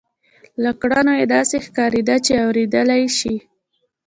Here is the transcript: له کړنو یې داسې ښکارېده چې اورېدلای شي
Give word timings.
له 0.63 0.71
کړنو 0.81 1.13
یې 1.19 1.25
داسې 1.35 1.55
ښکارېده 1.65 2.15
چې 2.25 2.33
اورېدلای 2.45 3.03
شي 3.17 3.35